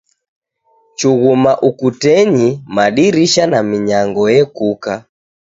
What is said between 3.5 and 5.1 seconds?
na minyango ekuka.